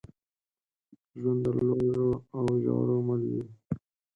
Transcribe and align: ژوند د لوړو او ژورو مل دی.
ژوند 1.19 1.39
د 1.43 1.47
لوړو 1.57 2.09
او 2.37 2.43
ژورو 2.63 2.95
مل 3.07 3.21
دی. 3.31 3.41